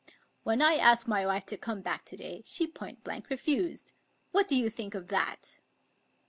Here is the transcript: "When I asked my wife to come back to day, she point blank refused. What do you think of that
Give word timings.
"When 0.43 0.63
I 0.63 0.77
asked 0.77 1.07
my 1.07 1.27
wife 1.27 1.45
to 1.45 1.57
come 1.57 1.81
back 1.83 2.05
to 2.05 2.17
day, 2.17 2.41
she 2.43 2.65
point 2.65 3.03
blank 3.03 3.29
refused. 3.29 3.93
What 4.31 4.47
do 4.47 4.55
you 4.55 4.67
think 4.67 4.95
of 4.95 5.09
that 5.09 5.59